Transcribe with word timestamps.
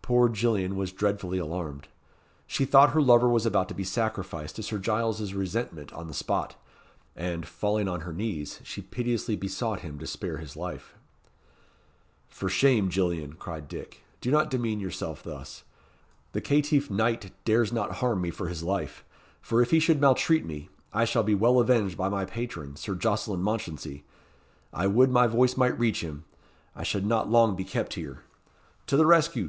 Poor 0.00 0.30
Gillian 0.30 0.76
was 0.76 0.92
dreadfully 0.94 1.36
alarmed. 1.36 1.88
She 2.46 2.64
thought 2.64 2.92
her 2.94 3.02
lover 3.02 3.28
was 3.28 3.44
about 3.44 3.68
to 3.68 3.74
be 3.74 3.84
sacrificed 3.84 4.56
to 4.56 4.62
Sir 4.62 4.78
Giles's 4.78 5.34
resentment 5.34 5.92
on 5.92 6.06
the 6.08 6.14
spot; 6.14 6.56
and, 7.14 7.44
falling 7.46 7.86
on 7.86 8.00
her 8.00 8.12
knees, 8.14 8.60
she 8.64 8.80
piteously 8.80 9.36
besought 9.36 9.80
him 9.80 9.98
to 9.98 10.06
spare 10.06 10.38
his 10.38 10.56
life. 10.56 10.94
"For 12.30 12.48
shame, 12.48 12.88
Gillian," 12.88 13.34
cried 13.34 13.68
Dick; 13.68 14.02
"do 14.22 14.30
not 14.30 14.48
demean 14.50 14.80
yourself 14.80 15.22
thus. 15.22 15.64
The 16.32 16.40
caitiff 16.40 16.90
knight 16.90 17.30
dares 17.44 17.70
not 17.70 17.96
harm 17.96 18.22
me 18.22 18.30
for 18.30 18.48
his 18.48 18.62
life; 18.62 19.04
and 19.50 19.60
if 19.60 19.70
he 19.70 19.80
should 19.80 20.00
maltreat 20.00 20.46
me, 20.46 20.70
I 20.94 21.04
shall 21.04 21.22
be 21.24 21.34
well 21.34 21.60
avenged 21.60 21.98
by 21.98 22.08
my 22.08 22.24
patron, 22.24 22.76
Sir 22.76 22.94
Jocelyn 22.94 23.42
Mounchensey. 23.42 24.04
I 24.72 24.86
would 24.86 25.10
my 25.10 25.26
voice 25.26 25.58
might 25.58 25.78
reach 25.78 26.00
him 26.00 26.24
I 26.74 26.84
should 26.84 27.04
not 27.04 27.28
long 27.28 27.54
be 27.54 27.64
kept 27.64 27.92
here. 28.00 28.22
To 28.86 28.96
the 28.96 29.04
rescue! 29.04 29.46